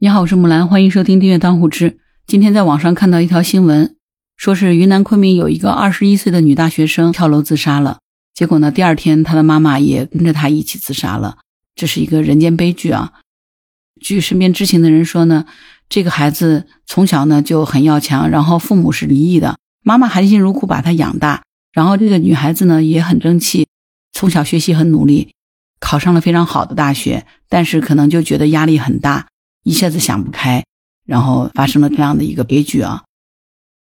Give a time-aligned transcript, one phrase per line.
[0.00, 1.98] 你好，我是木兰，欢迎收听订阅当户知。
[2.24, 3.96] 今天在网上看到一条新闻，
[4.36, 7.98] 说是云南昆明有一个二十一岁的女大学生跳楼自杀了。
[8.32, 11.38] 结果呢，第二天她的妈妈也跟着她一起自杀了。
[11.74, 13.14] 这是一个人间悲剧啊！
[14.00, 15.46] 据身边知情的人说呢，
[15.88, 21.42] 这个孩子从小呢就很要强，然后父母是离异的，妈妈含辛茹苦把她养大。
[21.72, 23.66] 然后这个女孩子呢也很争气，
[24.12, 25.32] 从小学习很努力，
[25.80, 29.26] 考上了非常好的大学，但是可能就觉得压力很大。
[29.68, 30.64] 一下子想不开，
[31.04, 33.04] 然后发生了这样的一个悲剧啊！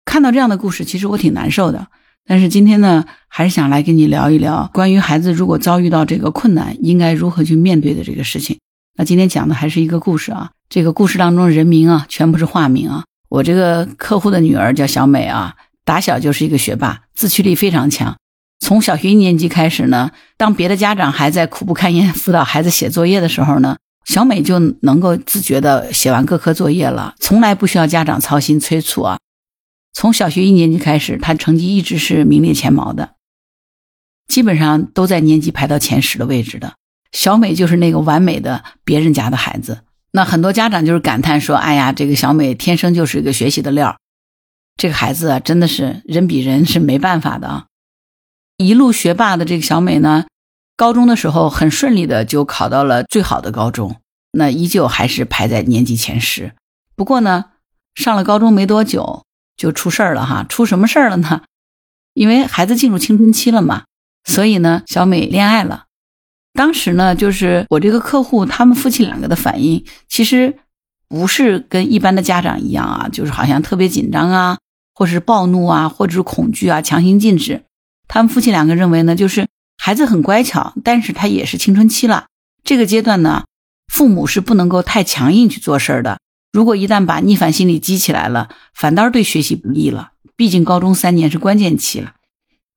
[0.05, 1.89] 看到这样的故事，其实我挺难受的。
[2.25, 8.61] 但是今天呢，还是想来跟你聊一聊关于孩子如果遭遇到这个困难，应该如何去面对的这个事情。
[8.97, 13.03] 那今天讲的还是一个故事啊，这个故事当中人名啊，全部是化名啊。
[13.29, 18.17] 我这个客户的女儿叫小美啊，打小就是一个学霸，自驱力非常强。
[18.61, 23.79] 从小学一年级开始呢，当别的家长还在苦不堪言辅导孩子写作业的时候呢。
[24.05, 29.19] 小美就能够自觉的写完各科作业了，从来不需要家长操心催促啊。
[29.93, 33.15] 从小学一年级开始，她成绩一直是名列前茅的，
[34.27, 36.75] 基本上都在年级排到前十的位置的。
[37.13, 39.83] 小美就是那个完美的别人家的孩子。
[40.13, 43.99] 那很多家长就是感叹说：“哎呀，这个小美天生就是一个学习的料，
[44.77, 47.67] 这个孩子啊，真的是人比人是没办法的啊。”
[48.59, 50.25] 一路学霸的这个小美呢。
[50.83, 54.01] 高中的时候很顺利的就考到了最好的高中，
[54.33, 56.55] 那依旧还是排在年级前十。
[56.97, 57.45] 不过呢，
[57.95, 59.23] 上了高中没多久
[59.57, 61.43] 就出事儿了哈，出什么事儿了呢？
[62.15, 63.85] 因为孩子进入青春期了嘛，
[64.25, 65.85] 所以呢，小美恋爱了。
[66.53, 70.59] 当时呢，就是我这个客户他们夫妻两个的反应，其实
[71.07, 74.59] 不是跟一般的家长一样啊，就是好像特别紧张啊，
[74.97, 77.63] 或者是暴怒啊，或者是恐惧啊，强行禁止。
[78.09, 79.47] 他们夫妻两个认为呢，就是。
[79.85, 82.27] 孩子很乖巧，但是他也是青春期了。
[82.63, 83.47] 这个阶段呢，
[83.93, 86.21] 父母是不能够太强硬去做事儿的。
[86.53, 90.13] 如果一旦把逆反心理激起来了，反倒是对学习不利了。
[90.37, 92.13] 毕竟高中三年是关键期了。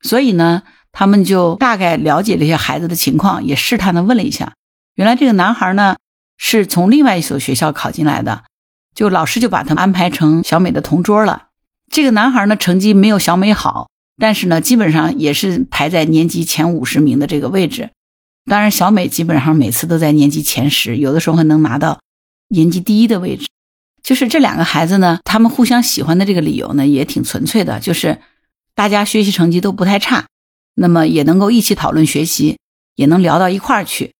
[0.02, 4.54] 所以呢，他们就大概了解了一下孩子的情况，也试探的问了一下。
[4.96, 5.98] 原来这个男孩呢，
[6.40, 8.46] 是从另外一所学校考进来的，
[8.96, 11.50] 就老师就把他安排成小美的同桌了。
[11.92, 13.90] 这个男孩呢，成绩没有小美好。
[14.18, 17.90] 但是呢，基本上也是排在年级前五十名的这个位置。
[18.46, 22.00] 当然，小美基本上每次都在年级前十，有的时候还能拿到
[22.50, 23.48] 年级第一的位置。
[24.04, 28.20] 就是这两个孩子呢，他们互相喜欢的这个理由呢，也挺纯粹的，就是
[28.76, 30.28] 大家学习成绩都不太差，
[30.76, 32.58] 那么也能够一起讨论学习，
[32.96, 34.12] 也能聊到一块儿去。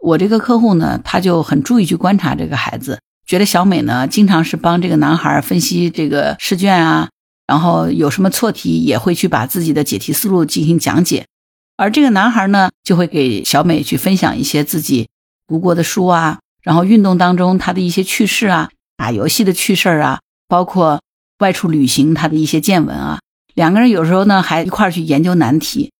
[0.00, 7.10] 我这个客户呢，他就很注意去观察这个孩子，觉得小美呢，经常是帮这个男孩分析这个试卷啊。
[7.48, 11.26] 然后有什么错题也会去把自己的解题思路进行讲解，
[11.78, 15.08] 而这个男孩呢，就会给小美去分享一些自己
[15.46, 21.00] 读过的书啊，然后运动当中他的一些趣事啊，打游戏的趣事啊，包括
[21.38, 23.20] 外出旅行他的一些见闻啊。
[23.54, 25.90] 两个人有时候呢还一块儿去研究难题，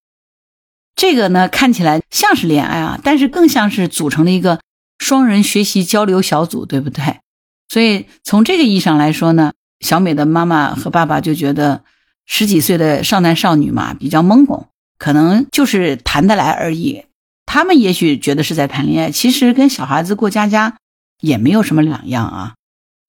[0.95, 4.59] 这个呢看起来像是恋爱啊，但是更像是组成了一个
[4.99, 7.21] 双人学习交流小组，对不对？
[7.67, 9.53] 所以从这个意义上来说呢。
[9.79, 11.83] 小美的妈妈和爸爸就觉得
[12.25, 14.67] 十几岁的少男少女嘛，比较懵懂，
[14.97, 17.05] 可能就是谈得来而已。
[17.45, 20.77] 他们也许觉得是在谈恋爱，其实跟小孩子过家家
[21.19, 22.53] 也没有什么两样啊。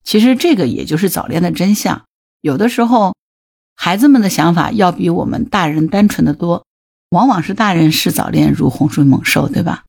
[0.03, 2.03] 其实这个也就是早恋的真相。
[2.41, 3.13] 有的时候，
[3.75, 6.65] 孩子们的想法要比我们大人单纯的多，
[7.11, 9.83] 往往是大人视早恋如洪水猛兽，对吧？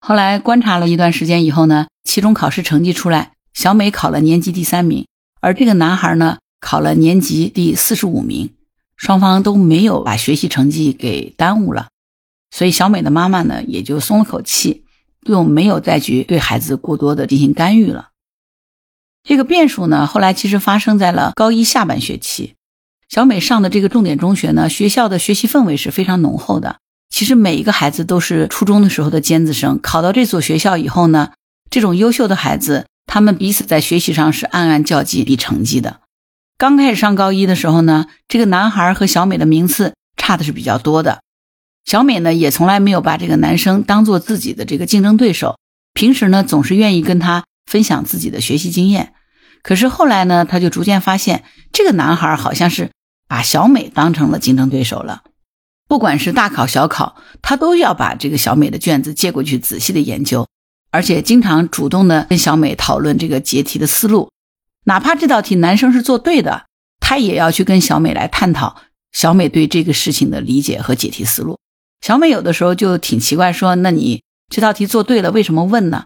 [0.00, 5.06] 后来观察了一段时间以后呢，期中考试成绩出来，小美考了年级第三名。
[5.44, 8.54] 而这个男孩呢，考了年级第四十五名，
[8.96, 11.88] 双方都没有把学习成绩给耽误了，
[12.50, 14.84] 所以小美的妈妈呢也就松了口气，
[15.26, 18.08] 就没有再去对孩子过多的进行干预了。
[19.22, 22.54] 这个变数呢，后来其实发生在了高一下半学期，
[23.10, 26.76] 小美上的这个重点中学呢，学校的学习氛围是非常浓厚的。
[27.10, 31.32] 其实每一个孩子都是初中的时候的尖子生，考到这所学校以后呢，
[31.68, 32.86] 这种优秀的孩子。
[33.14, 36.00] 他们彼此在学习上是暗暗较劲比成绩的。
[36.58, 41.20] 刚开始上高一的时候呢，这个男孩和小美的名次差的是比较多的。
[41.84, 45.60] 小美呢也从来没有把这个男生当做自己的这个竞争对手，
[45.92, 49.14] 平时呢总是愿意跟他分享自己的学习经验。
[49.62, 52.90] 可是后来呢，他就逐渐发现这个男孩好像是
[53.28, 55.22] 把小美当成了竞争对手了。
[55.86, 60.48] 不管是大考小考，他都要把这个小美的卷子借过去仔细的研究。
[60.94, 64.30] 而且经常主动的跟小美讨论这个解题的思路，
[64.84, 66.66] 哪怕这道题男生是做对的，
[67.00, 68.76] 他也要去跟小美来探讨
[69.10, 71.58] 小美对这个事情的理解和解题思路。
[72.00, 76.04] 小美有的时候就挺奇怪，说：“那你这道题做对了，为什么问呢？”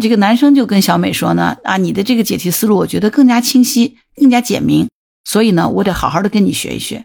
[0.00, 4.88] 这个男生就跟小美说呢，啊，你的这个解题思路我觉得更加清晰，更加简明，
[5.24, 7.04] 所以呢，我得好好的跟你学一学。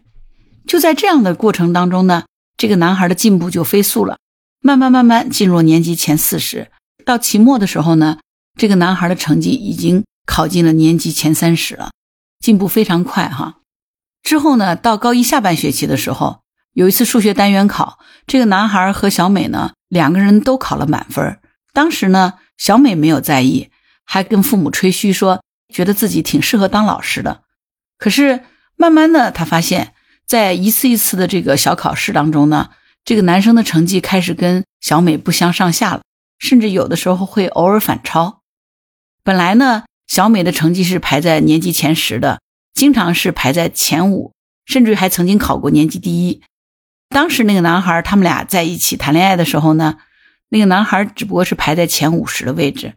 [0.66, 2.24] 就在这样的过程当中呢，
[2.56, 4.20] 这个男孩的进步就飞速了，
[4.62, 6.70] 慢慢慢慢进入年级前四十。
[7.06, 8.18] 到期末的时候呢，
[8.58, 11.92] 这个男孩的成绩已经考进了年级前三十了，
[12.40, 13.60] 进步非常快哈。
[14.24, 16.42] 之后呢，到高一下半学期的时候，
[16.74, 21.40] 有一次数学单元考，这个男孩和小美呢两个人都考了满分。
[21.72, 23.70] 当时呢，小美没有在意，
[24.04, 25.44] 还跟父母吹嘘说
[25.74, 27.42] 觉得自己挺适合当老师的。
[27.98, 28.42] 可是
[28.76, 29.94] 慢慢的，他发现。
[30.28, 32.72] 在一次一次的这个小考试当中呢，
[33.04, 36.02] 这个男生的成绩开始跟小美不相上下了，
[36.40, 38.42] 甚至有的时候会偶尔反超。
[39.24, 42.42] 本来呢，小美的成绩是排在年级前十的，
[42.74, 44.34] 经常是排在前五，
[44.66, 46.42] 甚至还曾经考过年级第一。
[47.10, 49.98] 当时那个男孩他们俩在一起谈恋爱的时候呢，
[50.50, 52.94] 那个男孩只不过是排在前五十的位置，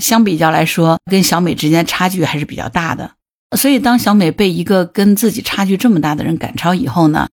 [0.00, 3.12] 相比较来说，跟小美之间差距还是比较大的。
[3.56, 7.28] 所以，当小美被一个跟自己差距这么大的人赶超以后呢，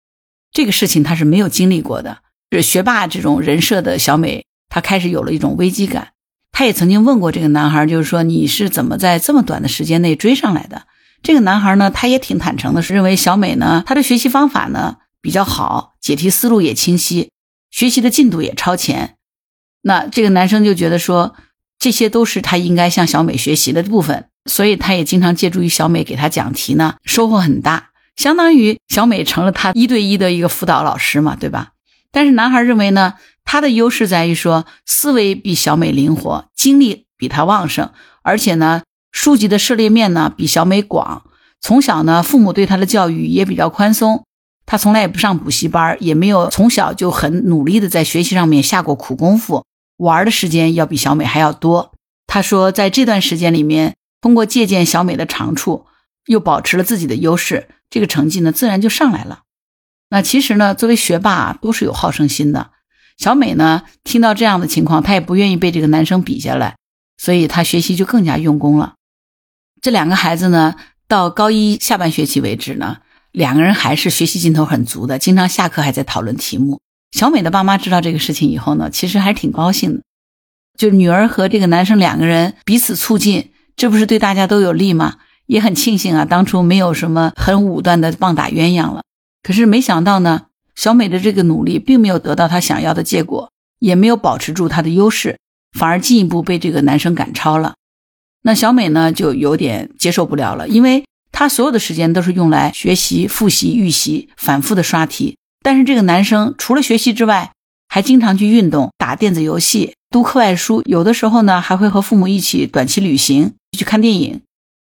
[0.51, 2.19] 这个事情她是没有经历过的。
[2.51, 6.13] 是学霸这种人设的小美，他开始有了一种危机感。
[6.51, 10.87] 他也曾经问过这个男孩，就是说你是怎么在这么短的时间内追上来的？
[11.21, 17.29] 这个男孩呢，他也挺坦诚的，是认为小美呢，她的学习方法呢比较好，解题思路也清晰，
[17.69, 19.17] 学习的进度也超前。
[19.83, 21.35] 那这个男生就觉得说，
[21.77, 24.25] 这些都是他应该向小美学习的部分。
[24.45, 31.73] 所以他也经常借助于小美给他讲题呢，收获很大，相当于小美成了他一对一的一个辅导老师嘛，对吧？
[32.11, 33.13] 但是男孩认为呢，
[33.43, 37.91] 他的优势在于说思维比小美灵活，精力比他旺盛，
[38.21, 41.23] 而且呢，书籍的涉猎面呢比小美广。
[41.59, 44.25] 从小呢，父母对他的教育也比较宽松，
[44.65, 49.65] 他从来也不上补习班，也没有从小就很努力的在学习上面下过苦功夫，
[49.97, 51.91] 玩的时间要比小美还要多。
[52.27, 53.95] 他说，在这段时间里面。
[54.21, 55.87] 通过借鉴小美的长处，
[56.27, 59.39] 又保持了自己的优势，这个成绩呢自然就上来了。
[60.11, 62.69] 那其实呢，作为学霸都是有好胜心的。
[63.21, 66.75] 小美呢听到这样的情况，她也不愿意被这个男生比下来，
[67.19, 68.95] 所以她学习就更加用功了。
[69.79, 70.73] 这两个孩子呢，
[71.07, 72.97] 到高一下半学期为止呢，
[73.31, 76.81] 两个人还是学习劲头很足的，经常下课还在讨论题目。
[77.11, 80.01] 小美的爸妈知道这个事情以后呢，其实还是挺高兴的，
[80.75, 83.51] 就女儿和这个男生两个人彼此促进。
[83.75, 85.17] 这不是对大家都有利吗？
[85.45, 89.03] 也很庆幸啊，当初没有什么很武断的棒打鸳鸯了。
[89.43, 95.37] 可是没想到呢，小美的这个努力并没有得到她想要的结果，也没有保持住她的优势，
[95.77, 97.75] 反而进一步被这个男生赶超了。
[98.43, 105.37] 那小美呢，就有点接受不了了，因为她所有的时间都是用来学习、复习、预习、反复的刷题。
[105.63, 107.51] 但是这个男生除了学习之外，
[107.87, 113.53] 还经常去运动、打电子游戏、读课外书，有的时候呢，还会和父母一起短期旅行。
[113.77, 114.41] 去看电影，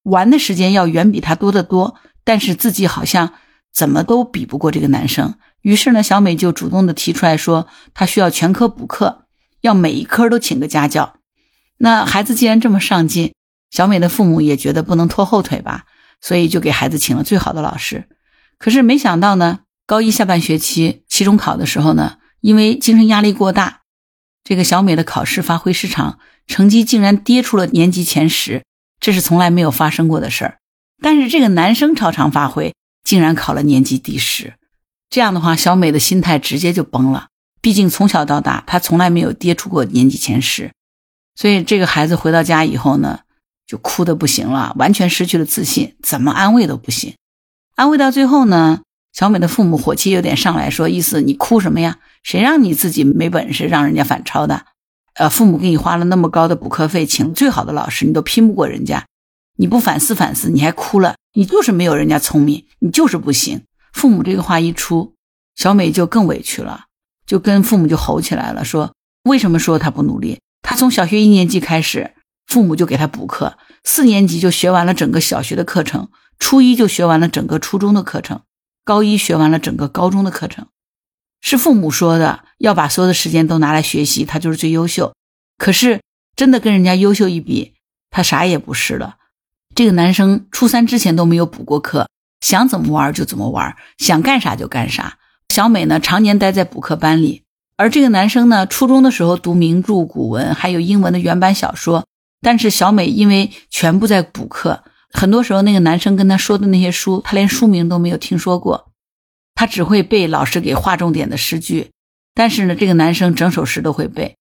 [0.04, 3.34] 玩的时间要远比他多得多，但是自己好像
[3.74, 5.36] 怎么都比不过这个男生。
[5.62, 9.26] 于是呢，小美就主动的提出来说，她需要全科补课，
[9.62, 11.16] 要每一科都请个家教。
[11.78, 13.34] 那孩子既然这么上进，
[13.70, 15.86] 小美的父母也觉得不能拖后腿吧，
[16.20, 18.08] 所以就给孩子请了最好的老师。
[18.58, 23.82] 可是没想到呢，高一下半学期期中考的时候呢，因为精神压力过大，
[24.44, 28.64] 这个小美的考试发挥失常，成绩竟然跌出了年级前十。
[29.00, 30.60] 这是从来没有发生过的事儿，
[31.02, 34.54] 但是这个男生超常发挥，竟然考了年级第十。
[35.12, 37.28] 这样的话，小美的心态直接就崩了。
[37.62, 40.72] 毕竟从小到大，她从来没有跌出过年级前十，
[41.36, 43.20] 所以这个孩子回到家以后呢，
[43.68, 47.14] 就哭的不行了，完全失去了自信，怎么安慰都不行。
[47.76, 52.00] 安慰到最后呢，小美的父母火气有点上来说：“意思你哭什么呀？
[52.24, 54.66] 谁让你自己没本事，让人家反超的？”
[55.16, 59.06] 呃，父母给你花了那么高的补课费，请最好的老师，你都拼不过人家，
[59.58, 63.64] 你不反思反思，你还哭了，你就是没有人家聪明，你就是不行。
[63.94, 65.16] 父母这个话一出，
[65.56, 66.86] 小美就更委屈了，
[67.26, 68.94] 就跟父母就吼起来了，说
[69.24, 70.40] 为什么说他不努力？
[70.62, 72.14] 他从小学一年级开始，
[72.48, 78.42] 父母就给他补课，四年级就学完了整个小学的课程，初一就学完了整个初中的课程，
[78.84, 80.68] 高一学完了整个高中的课程。
[81.42, 85.14] 是父母说的，要把所有的时间都拿来学习，他就是最优秀。
[85.58, 86.02] 可是
[86.36, 87.74] 真的跟人家优秀一比，
[88.10, 89.16] 他啥也不是了。
[89.74, 92.10] 这个男生初三之前都没有补过课，
[92.42, 95.18] 想怎么玩就怎么玩，想干啥就干啥。
[95.48, 97.44] 小美呢，常年待在补课班里，
[97.78, 102.06] 而这个男生呢，初中的时候读名著、古文，还有英文的原版小说。
[102.42, 104.84] 但是小美因为全部在补课，
[105.14, 108.92] 很多时候那个男生跟他说的那些书，他连书名都没有听说过。
[109.54, 111.92] 他只会背老师给划重点的诗句，
[112.34, 114.38] 但是呢，这个男生整首诗都会背。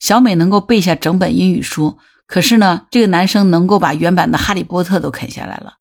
[0.00, 5.74] 小美能够背下整本英语书，可是呢，这个男生能够把原版的《哈利波特》都啃下来了，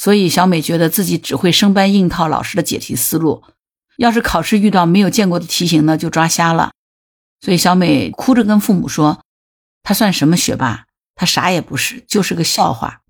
[0.00, 3.44] 所以小美觉得自己只会生搬硬套老师的解题思路，
[3.98, 6.70] 要是考试遇到没有见过的题型呢，就抓瞎了。
[7.42, 9.20] 所以小美哭着跟父母说
[9.84, 10.86] ：“她算什么学霸？
[11.14, 13.02] 她啥也不是，就是个笑话。”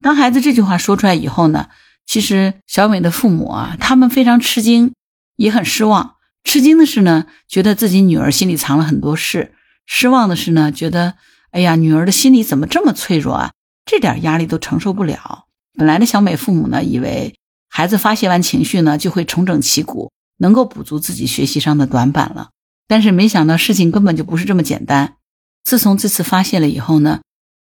[0.00, 1.66] 当孩子这句话说出来以后呢，
[2.06, 4.92] 其实小美的父母啊，他们非常吃惊，
[5.34, 6.14] 也很失望。
[6.44, 9.50] 吃惊的是呢，觉得自己女儿心里藏了很多事；
[9.84, 11.14] 失望的是呢，觉得。
[11.50, 13.50] 哎呀，女儿的心理怎么这么脆弱啊？
[13.84, 15.46] 这点压力都承受不了。
[15.76, 17.34] 本来的小美父母呢，以为
[17.68, 22.50] 孩子发泄完情绪呢，就会重整旗鼓，能够补足自己学习上的短板了。
[22.88, 25.14] 但是没想到事情根本就不是这么简单。
[25.62, 27.20] 自从这次发泄了以后呢，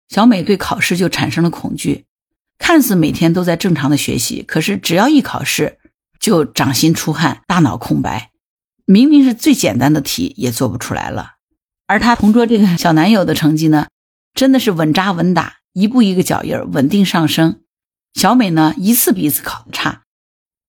[0.08, 2.06] 小美对考试就产生了恐惧。
[2.58, 5.78] 看似每天都在正常的学习，可是只要一考试，
[6.20, 8.32] 就掌心出汗，大脑空白。
[8.86, 11.34] 明明是最简单的题，也做不出来了。
[11.86, 13.88] 而她同桌这个小男友的成绩呢，
[14.34, 17.60] 真的是稳扎稳打，一步一个脚印儿，稳定上升。
[18.18, 20.02] 小美呢，一次比一次考的差，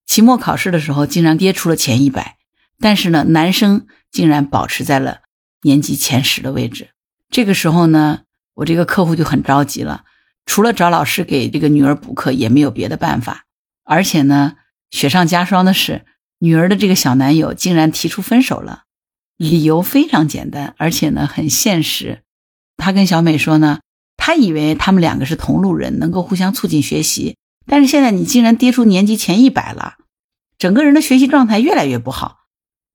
[0.04, 2.36] 期末考试的时候竟然跌出了前一百，
[2.78, 5.20] 但是呢，男生竟然保持在了
[5.62, 6.90] 年级前十的位置。
[7.30, 8.20] 这个时候呢，
[8.52, 10.04] 我这个客户就很着急了，
[10.44, 13.46] 除了找老师给这个女儿补课，也没有别的办法。
[13.82, 14.56] 而且呢，
[14.90, 16.04] 雪上加霜的是，
[16.40, 18.82] 女儿的这个小男友竟然提出分手了。
[19.38, 22.24] 理由非常简单，而且呢很现实。
[22.76, 23.80] 他跟小美说呢，
[24.18, 27.36] 他以为他们两个是同路人，能够互相促进学习。
[27.66, 29.94] 但是现在你竟然跌出年级前一百了，
[30.58, 32.40] 整个人的学习状态越来越不好。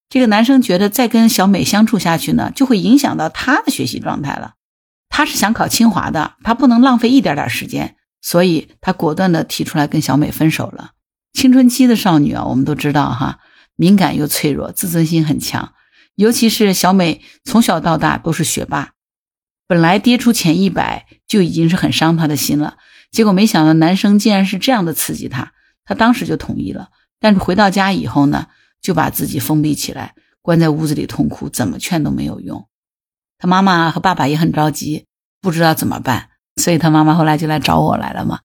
[0.09, 4.53] 这个男生觉得再跟小美相处下去呢，就会影响到他的学习状态了。
[5.09, 10.91] 他是想考清华的，他不能浪费一点点时间，所以他果断的提出来跟小美分手了。
[11.33, 13.39] 青春期的少女啊，我们都知道哈，
[13.75, 15.73] 敏感又脆弱，自尊心很强。
[16.15, 18.91] 尤其是小美从小到大都是学霸，
[19.73, 22.77] 本来跌出前一百就已经是很伤他的心了。
[23.09, 25.51] 结果没想到男生竟然是这样的刺激他，
[25.83, 26.89] 他当时就同意了。
[27.19, 28.45] 但是回到家以后呢，
[28.83, 30.13] 就把自己封闭起来，
[30.43, 32.67] 关在屋子里痛哭，怎么劝都没有用。
[33.39, 35.07] 他妈妈和爸爸也很着急，
[35.41, 38.41] 不知道怎么办，所以他妈妈后来就来找我来了嘛。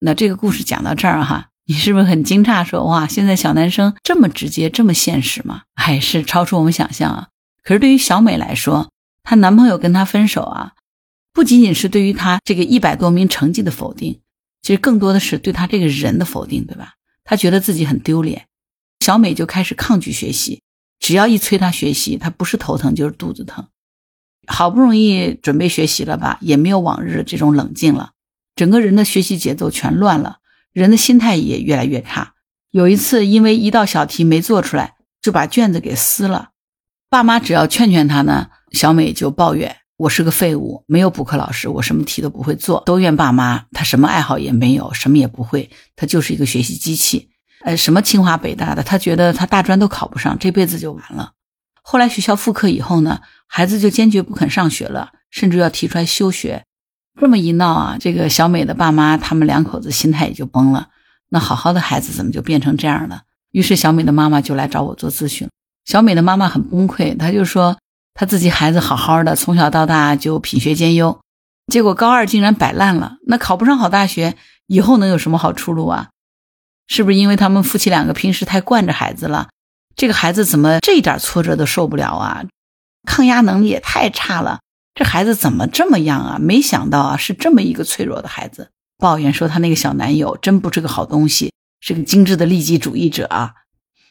[0.00, 1.50] 那这个故事讲到这儿哈。
[1.66, 2.64] 你是不是很惊诧？
[2.64, 5.62] 说哇，现在小男生这么直接，这么现实吗？
[5.76, 7.28] 还是超出我们想象啊？
[7.62, 8.90] 可是对于小美来说，
[9.28, 10.72] 她男朋友跟她分手啊，
[11.34, 14.20] 不仅仅是对于她这个一百多名成绩的否定，
[14.62, 16.94] 其实更多的是对她这个人的否定，对吧？
[17.24, 18.46] 她觉得自己很丢脸，
[19.00, 20.62] 小美就开始抗拒学习，
[20.98, 23.68] 只要一催她学习，她不是头疼就是肚子疼。
[24.46, 28.12] 好不容易准备学习了吧，也没有往日这种冷静了，
[28.56, 30.38] 整个人的学习节奏全乱了。
[30.72, 32.32] 人的心态也越来越差。
[32.70, 36.52] 有一次，因为一道小题没做出来，就把卷子给撕了。
[37.10, 47.30] 爸妈只要劝劝他呢，小美就抱怨：“我是个废物，没有补课老师，我什么题都不会做。”都怨爸妈，她什么爱好也没有，什么也不会，她就是一个学习机器。
[47.64, 51.32] 呃，什么清华北大的，她觉得她大专都考不上，这辈子就完了。
[51.82, 56.64] 后来学校复课以后呢，孩子就坚决不肯上学了，甚至要提出来休学。
[57.20, 60.88] 这么一闹啊，这个小美的爸妈他们两口子心态也就崩了。
[61.30, 63.22] 那好好的孩子怎么就变成这样了？
[63.50, 65.48] 于是小美的妈妈就来找我做咨询。
[65.84, 67.76] 小美的妈妈很崩溃，她就说
[68.20, 71.20] 他自己孩子好好的，从小到大就品学兼优，
[71.68, 73.18] 结果高二竟然摆烂了。
[73.28, 74.34] 那考不上好大学，
[74.66, 76.08] 以后能有什么好出路啊？
[76.88, 79.50] 是不是因为他们夫妻两个平时太惯着孩子了？
[79.94, 82.44] 这个孩子怎么这一点挫折都受不了啊？
[83.06, 84.58] 抗压能力也太差了。
[84.96, 86.38] 这孩子怎么这么样啊？
[86.40, 88.70] 没想到啊，是这么一个脆弱的孩子。
[88.98, 93.52] 抱怨说她那个小男友真不是个好东西，是个精致的利己主义者啊！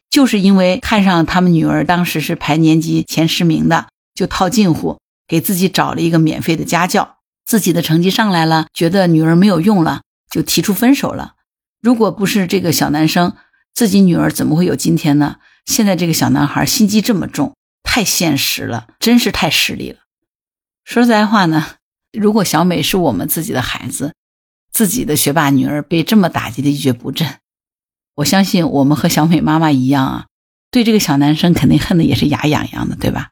[0.10, 4.98] 就是因为看上他们女儿当时是排年级前十名的，就套近乎
[5.28, 7.18] 给自己找了一个免费的家教。
[7.46, 11.36] 自己的成绩上来了，觉得女儿没有用了，就提出分手了。
[11.80, 13.38] 如果不是这个小男生，
[13.76, 15.36] 自己女儿怎么会有今天呢？
[15.68, 20.00] 现在这个小男孩心机这么重，太现实了，真是太势利了。
[20.84, 21.76] 说实在话呢，
[22.12, 24.14] 如果小美是我们自己的孩子，
[24.72, 27.38] 自己的学霸女儿被这么打击的一蹶不振，
[28.16, 30.26] 我相信我们和小美妈妈一样啊，
[30.70, 33.30] 对这个小男生肯定恨的也是牙痒痒的，对吧？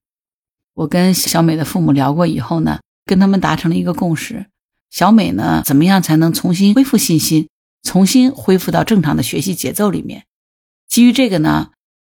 [0.75, 4.47] 我跟小美的父母聊过以后呢，跟他们达成了一个共识：
[4.91, 7.47] 小美呢，怎么样才能重新恢复信心，
[7.81, 10.25] 重新恢复到正常的学习节奏里面？
[10.87, 11.69] 基于这个呢，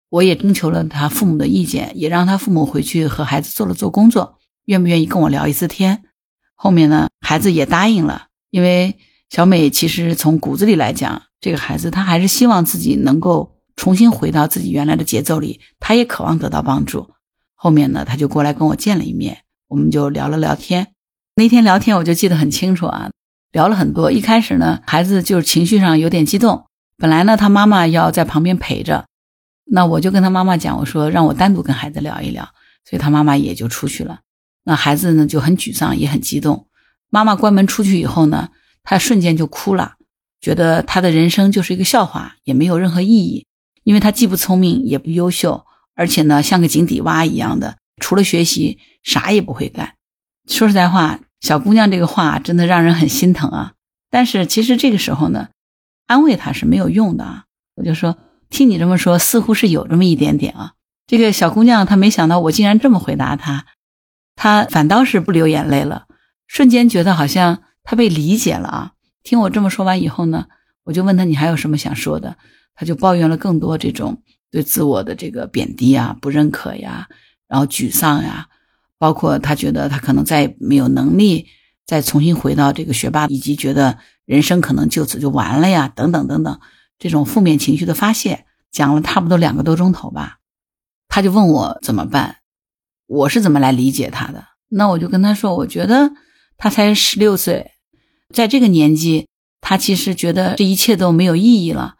[0.08, 4.38] 我也征求了他父母的意见，也让他父母回去和孩子做了做工作。
[4.64, 6.02] 愿不愿意跟我聊一次天？
[6.54, 8.28] 后面呢，孩子也答应了。
[8.50, 8.96] 因为
[9.28, 17.10] 小美其实从骨子里来讲，这个孩子他还是希望自己能够重新回到自己原来的节奏里，他也渴望得到帮助。
[17.56, 20.92] 后面呢，他就过来跟我见了一面，我们就聊了聊天。
[21.34, 23.10] 那天聊天我就记得很清楚啊，
[23.50, 24.12] 聊了很多。
[24.12, 29.06] 一开始呢，孩子就是情绪上有点激动，本来呢他妈妈要在旁边陪着，
[29.64, 32.44] 那我就跟他妈妈讲，我说让我单独跟孩子聊一聊，
[32.88, 34.20] 所以他妈妈也就出去了。
[34.64, 36.68] 那孩子呢就很沮丧，也很激动。
[37.08, 38.48] 妈妈关门出去以后呢，
[38.82, 39.94] 他瞬间就哭了，
[40.40, 43.46] 觉得他的人生就是一个笑话，也没有任何意义，
[43.84, 45.64] 因为他既不聪明也不优秀，
[45.96, 49.94] 而且呢像个井底蛙一样的，除了学习啥也不会干。
[50.46, 51.18] 说实在话。
[51.42, 53.74] 小姑娘这个话真的让人很心疼啊！
[54.10, 55.50] 但是其实这个时候呢，
[56.06, 57.44] 安慰她是没有用的啊。
[57.76, 58.16] 我就说，
[58.48, 60.72] 听你这么说，似乎是有这么一点点啊。
[61.06, 63.66] 这个小姑娘她没想到我竟然这么回答她，
[64.34, 66.06] 她反倒是不流眼泪了，
[66.48, 68.92] 瞬间觉得好像她被理解了啊。
[69.22, 70.46] 听我这么说完以后呢，
[70.84, 72.38] 我就问她你还有什么想说的？
[72.76, 77.08] 他就抱怨了更多这种对自我的这个贬低啊、不认可呀，
[77.48, 78.48] 然后沮丧呀。
[78.98, 81.48] 包括他觉得他可能再也没有能力
[81.84, 86.60] 再重新回到这个学霸，以及觉得人生可能就此就完了呀，等等等等，
[86.98, 90.38] 这种负面情绪的发泄，讲了差不多两个多钟头吧。
[91.08, 92.36] 他就问我怎么办，
[93.06, 94.44] 我是怎么来理解他的？
[94.70, 96.12] 那我就跟他说，我觉得
[96.56, 97.72] 他才十六岁，
[98.32, 99.28] 在这个年纪，
[99.60, 101.95] 他其实觉得这一切都没有意义了，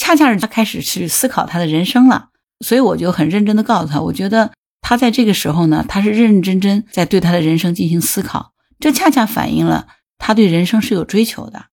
[0.00, 2.30] 恰恰是他开始去思考他的人生了。
[2.64, 4.50] 所以我就很认真的告诉他，我觉得。
[4.82, 9.86] 他在这个时候呢，他是认认真真在对他的人生进行思考，这恰恰反映了
[10.18, 11.66] 他对人生是有追求的。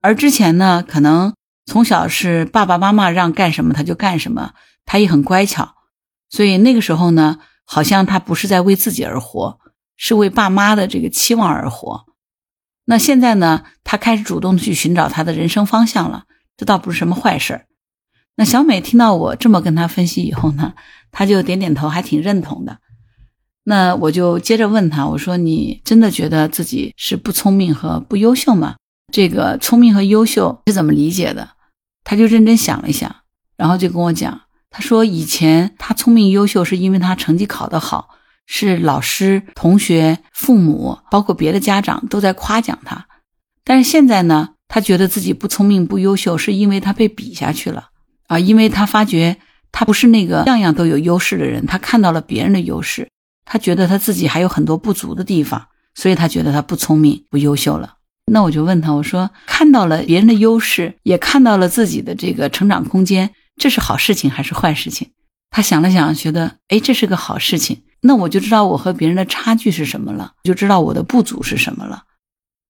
[0.00, 1.34] 而之前呢，可能
[1.66, 4.52] 从小是爸爸妈妈让干什么他就干什么，
[4.84, 5.74] 他也很乖巧，
[6.28, 9.58] 所以那个时候呢，好像他不是在为自己而活，
[9.96, 12.04] 是为爸妈的这个期望而活。
[12.84, 16.24] 那现在呢，他开始主动去寻找他的人生方向了，
[16.62, 17.62] 这倒不是什么坏事
[18.36, 20.74] 那小美听到我这么跟她分析以后呢？
[21.10, 22.78] 她就点点头，还挺认同的。
[23.64, 28.76] 那我就接着问她，我说：“你真的觉得自己是不聪明和不优秀吗？
[29.12, 31.50] 这个聪明和优秀是怎么理解的？”
[32.04, 33.12] 她就认真想了一想，
[33.56, 38.10] 然后就跟我讲，她说：“以前她聪明优秀是因为她成绩考得好，
[38.46, 43.08] 是老师、同学、父母，包括别的家长都在夸奖她。
[43.64, 47.90] 但是现在呢，他觉得自己不聪明、不优秀，是因为他被比下去了
[48.26, 49.36] 啊，因为他发觉。”
[49.74, 53.08] 他不是那个样样都有优势的人，他看到了别人的优势，
[53.46, 57.94] 他觉得他自己还有很多不足的地方，所以他觉得他不聪明、不优秀了。
[58.30, 65.08] 那我就问他，我说看到了别人的优势，也看到了自己的这个成长空间，这是好事情还是坏事情？
[65.50, 67.82] 他想了想，觉得哎，这是个好事情。
[68.02, 72.02] 那我就知道我和别人的差距是什么了，就知道我的不足是什么了。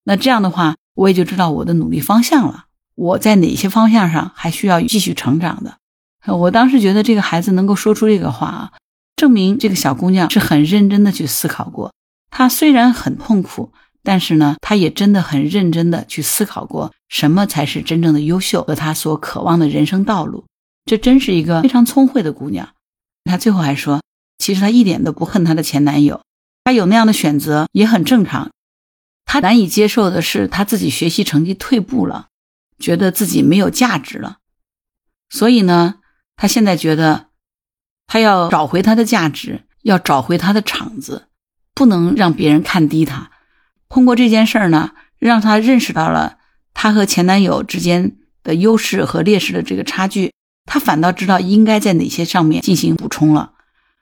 [0.05, 5.77] 那这样的话，我也就知道我的努力方向了，我在哪些方向上还需要继续成长的。
[6.33, 8.73] 我当时觉得这个孩子能够说出这个话啊，
[9.17, 11.93] 证明这个小姑娘是很认真的去思考过。
[12.31, 20.45] 她虽然很痛苦，但是呢，她也真的很认真的去思考过什么才是真正的优秀和她所渴望的人生道路。
[20.85, 22.69] 这真是一个非常聪慧的姑娘。
[23.25, 24.01] 她最后还说，
[24.39, 26.23] 其实她一点都不恨她的前男友，
[26.65, 28.51] 她有那样的选择也很正常。
[29.25, 32.29] 她难以接受的是她自己学习成绩退步了，
[32.79, 34.39] 觉得自己没有价值了，
[35.31, 35.97] 所以呢。
[36.35, 37.27] 他现在觉得，
[38.09, 41.29] 他要找回他的价值，要找回他的场子，
[41.73, 43.31] 不能让别人看低他。
[43.89, 46.39] 通过这件事儿呢，让他认识到了
[46.75, 50.33] 他和前男友之间的优势和劣势的这个差距，
[50.65, 53.53] 他反倒知道应该在哪些上面进行补充了。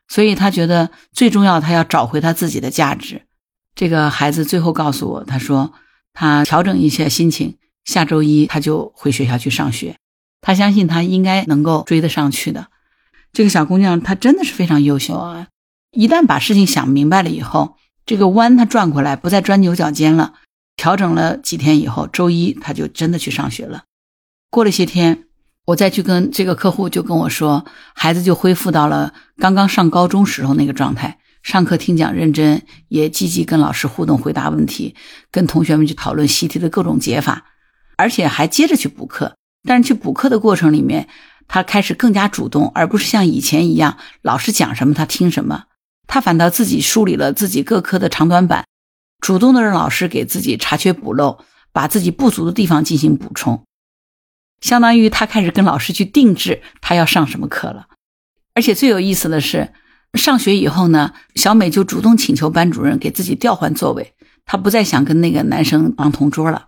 [0.09, 3.27] 所以他觉得最重要，他要找回他自己的价值。
[3.75, 5.73] 这个孩子最后告诉我，他说
[6.13, 9.97] 他调整一下心情，下周一他就回学校去上学。
[10.43, 12.69] 他相信他应该能够追得上去的。
[13.33, 15.47] 这个小姑娘她真的是非常优秀啊！
[15.93, 20.35] 一旦把事情想明白了以后，这个弯她转过来，不再钻牛角尖了。
[20.77, 23.85] 调整了几天以后，周一她就真的去上学了。
[24.51, 25.27] 过了些天，
[25.67, 34.95] 我再去跟这个客户就跟我说，孩子就恢复到了刚刚上高中时候那个状态，上课听讲认真，也积极跟老师互动回答问题，
[35.31, 37.47] 跟同学们去讨论习题的各种解法，
[37.97, 39.37] 而且还接着去补课。
[39.63, 41.09] 但是去补课的过程里面，
[41.47, 45.65] 他开始更加主动，而不是像以前一样老师讲什么他听什么。
[46.07, 48.65] 他反倒自己梳理了自己各科的长短板，
[49.21, 53.65] 主动的让老师给自己查缺补漏，把自己不足的地方进行补充。
[54.61, 57.87] 相当于他开始跟老师去定制他要上什么课了。
[58.55, 59.73] 而且最有意思的是，
[60.15, 66.67] 上学以后呢，小美就主动请求班主任给自己调换座位，她不再想跟那个男生当同桌了。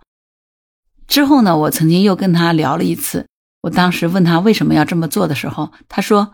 [1.07, 3.27] 之后呢，我曾经又跟他聊了一次。
[3.61, 6.33] 我当时问他为什么要这么做的时候，他说：“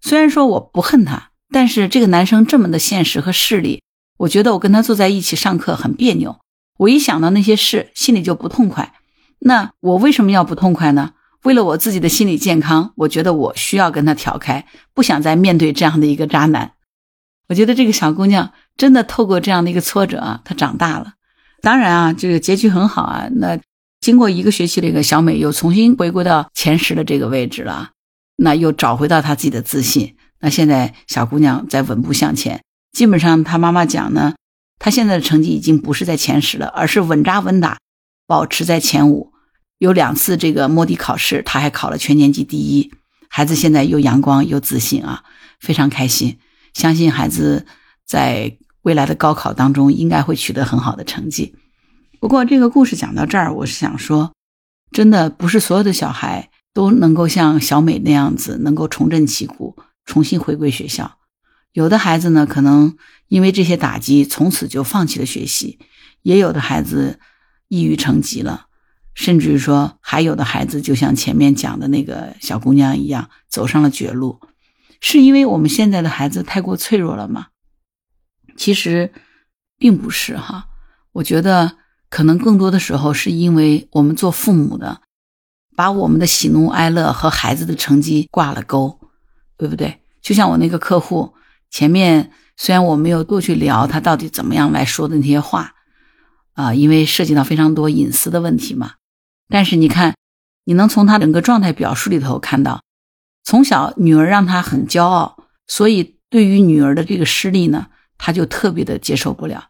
[0.00, 3.82] 虽然说我不恨他，但是这个男生这么的现实和势利，
[4.18, 6.38] 我觉得我跟他坐在一起上课很别扭，
[6.78, 8.94] 我一想到那些事，心里就不痛快。
[9.40, 11.12] 那我为什么要不痛快呢？
[11.44, 16.72] 为了我自己的心理健康，我觉得我需要跟他调开，不想再面对这样的一个渣男。
[17.48, 21.14] 我觉得这个小姑娘真的透过这样的一个挫折啊，她长大了。
[21.60, 23.28] 当然啊，这个结局很好啊。
[23.34, 23.58] 那
[24.00, 27.90] 经过一个学期，这个小美又重新回归到前十的这个位置了，
[28.36, 30.16] 那又找回到她自己的自信。
[30.40, 34.34] 那现在小姑娘在稳步向前，基本上她妈妈讲呢，
[34.78, 37.78] 她现在的成绩已经不是在前十了，而是稳扎稳打，
[38.28, 39.31] 保持在前五。
[39.82, 42.92] 有两次这个摸底考试，他还考了全年级第一。
[43.28, 45.24] 孩子现在又阳光又自信啊，
[45.58, 46.38] 非常开心。
[46.72, 47.66] 相信孩子
[48.06, 51.56] 在未来的高考当中应该会取得很好的成绩。
[52.20, 54.32] 不过这个故事讲到这儿，我是想说，
[54.92, 61.18] 真的不是所有的小孩都能够像小美那样子能够重振旗鼓，重新回归学校。
[61.72, 65.80] 有的孩子呢，可能因为这些打击，从此就放弃了学习；
[66.22, 67.18] 也有的孩子
[67.66, 68.66] 抑郁成疾了，
[69.14, 74.40] 甚至于说，还有的孩子就像前面讲的那个小姑娘一样，走上了绝路。
[75.00, 77.48] 是因为我们现在的孩子太过脆弱了吗？
[78.56, 79.12] 其实，
[79.76, 80.68] 并不是哈。
[81.12, 81.76] 我觉得
[82.08, 85.02] 可能更多的时候是因为我们做父母的，
[85.76, 88.98] 把我们的喜怒哀乐和孩子的成绩挂了钩，
[89.58, 90.00] 对不对？
[90.22, 91.34] 就像我那个客户，
[91.68, 95.74] 前面虽然我没有多去聊他到底怎么样来说的那些话，
[96.52, 98.92] 啊，因为涉及到非常多隐私的问题嘛。
[99.52, 100.16] 但是你看，
[100.64, 102.82] 你能从他整个状态表述里头看到。
[103.44, 109.68] 从小，女儿让他很骄傲，所以对于女儿的这个失利呢，他就特别的接受不了。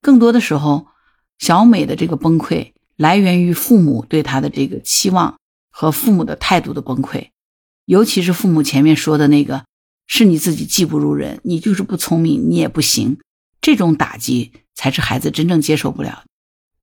[0.00, 0.86] 更多的时候，
[1.40, 5.36] 小美的这个崩溃来源于父母对她的这个期望
[5.72, 7.30] 和父母的态度的崩溃，
[7.84, 9.64] 尤其是父母前面说的那个
[10.06, 13.18] “是你自己技不如人，你就是不聪明，你也不行”，
[13.60, 16.22] 这种打击才是孩子真正接受不了，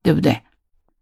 [0.01, 0.41] 对不对？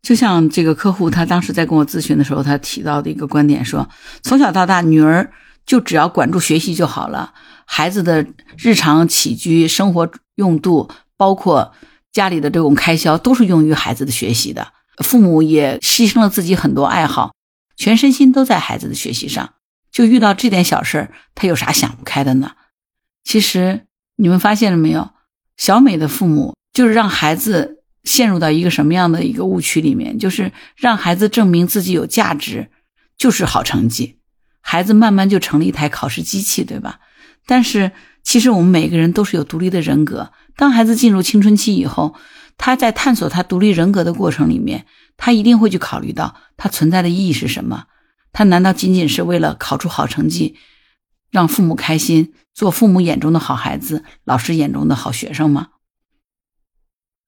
[0.02, 3.88] 就像这个客户，他当时在跟我咨询的时候，他提到的一个观点说：
[4.24, 5.32] 从小到大，女儿
[5.66, 7.34] 就只要管住学习就好了，
[7.68, 8.26] 孩子的
[8.58, 11.72] 日常起居、生活用度，包括
[12.12, 14.74] 家里的这种开销，都是用于孩子的学习的。
[15.04, 17.36] 父母也牺牲了自己很多爱好，
[17.78, 19.54] 全身心都在孩子的学习上。
[19.92, 22.54] 就遇到这点小事儿，他有啥想不开的呢？
[23.24, 23.86] 其实
[24.16, 25.12] 你们发现了没有？
[25.58, 27.81] 小美的父母就是让孩子。
[28.04, 32.70] 陷入到一个什么样的一个误区里面，就是让孩子证明自己有价值，
[33.16, 34.18] 就是好成绩，
[34.60, 37.00] 孩子慢慢就成了一台考试机器，对吧？
[37.46, 37.92] 但是
[38.24, 40.32] 其实我们每个人都是有独立的人格。
[40.56, 42.16] 当孩子进入青春期以后，
[42.58, 47.86] 他在探索他独立人格的过程里面，他一定会去考虑到他存在的意义是什么。
[48.34, 50.56] 他难道仅仅是为了考出好成绩，
[51.30, 55.70] 让父母开心，做父母眼中的好孩子，老师眼中的好学生吗？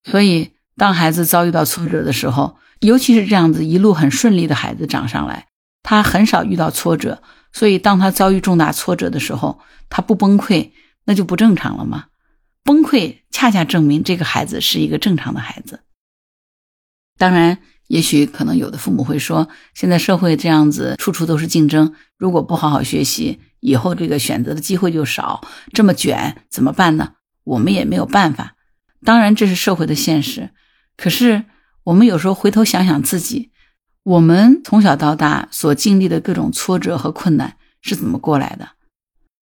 [0.03, 0.53] 所以。
[0.75, 5.47] 当孩子遭遇到挫折的时候，尤其是这样子一路很顺利的孩子长上来，
[5.83, 9.59] 他很少遇到挫折，所以当他遭遇重大挫折的时候，
[9.89, 10.71] 他不崩溃，
[11.05, 12.05] 那就不正常了吗？
[12.63, 15.81] 崩溃恰恰证明这个孩子是一个正常的孩子。
[17.17, 27.13] 当然，也许可能有的父母会说，现在社会这样子，处处都是竞争，如果不好好学习，以后这个选择的机会就少，这么卷怎么办呢？
[27.43, 28.55] 我们也没有办法。
[29.05, 30.49] 当然，这是社会的现实。
[30.95, 31.45] 可是，
[31.83, 33.51] 我们有时候回头想想自己，
[34.03, 38.69] 我们从小到大所经历的各种挫折和困难是怎么过来的？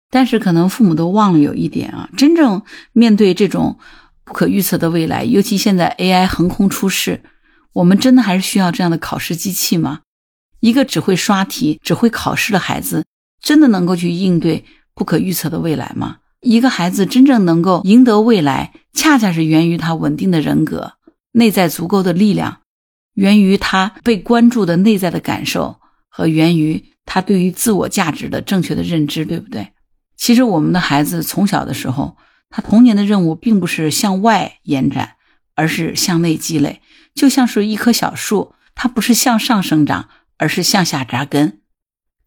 [0.10, 2.62] 但是，可能父母都忘了有一点啊，真正
[2.94, 3.78] 面对这种
[4.24, 7.22] 不可预测的未来，尤其现在 AI 横空出世，
[7.74, 10.02] 我们真的还是需要这样的考试机器吗？
[10.60, 13.06] 一个只会刷题、只会考试的孩子，
[13.42, 16.18] 真的能够去应对不可预测的未来吗？
[16.42, 20.94] 一个孩子真正能够赢得未来，恰恰是源于他稳定的人格。
[21.34, 22.62] 内在足够的力量，
[23.14, 29.74] 源于他被关注的内在的感受，和源于他对于自我价值的正确的认知，对不对？
[30.16, 32.18] 其实我们的孩子从小的时候，
[32.50, 35.16] 他童年的任务并不是向外延展，
[35.56, 36.82] 而是向内积累。
[37.14, 41.62] 就像是一棵小树，它不是向上生长，而是向下扎根。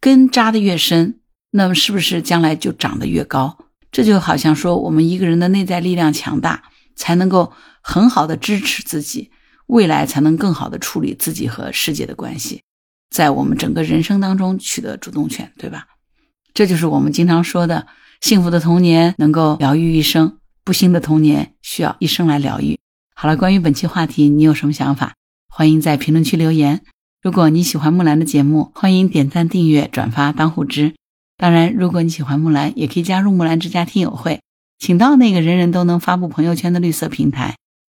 [0.01, 3.59] 根扎得越深，那么是不是将来就长得越高？
[3.93, 6.63] 这就好像说，我们一个人的内在力量强大，
[6.95, 7.53] 才能够。
[7.83, 9.31] 很好的支持自己，
[9.67, 12.63] 未来才能更好的处理自己和世界的关系，
[13.11, 15.87] 在我们整个人生当中取得主动权，对吧？
[16.53, 17.87] 这就是我们经常说的，
[18.21, 22.79] 幸福的童年能够疗愈一生，不幸的童年需要一生来疗愈。
[23.15, 25.15] 好了，关于本期话题，你有什么想法？
[25.49, 26.83] 欢迎在评论区留言。
[27.23, 30.95] 如果你喜欢木兰的节目，欢迎点赞、订阅、转发、当护知。
[31.37, 34.41] 当然，如果你喜欢木兰，也可以加入木兰之家听友会。
[34.79, 37.57] 请到那个人人都能发布朋友圈的绿色平台，